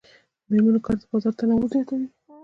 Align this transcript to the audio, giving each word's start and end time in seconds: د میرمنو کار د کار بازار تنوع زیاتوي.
د 0.45 0.47
میرمنو 0.51 0.79
کار 0.85 0.95
د 0.97 1.01
کار 1.03 1.09
بازار 1.11 1.33
تنوع 1.39 1.67
زیاتوي. 1.73 2.07